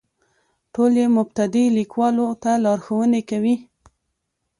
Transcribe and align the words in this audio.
ټول 0.73 0.91
یې 1.01 1.07
مبتدي 1.17 1.65
لیکوالو 1.77 2.27
ته 2.43 2.51
لارښوونې 2.63 3.21
کوي. 3.29 3.55